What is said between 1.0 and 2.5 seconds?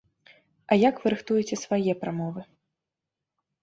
вы рыхтуеце свае прамовы?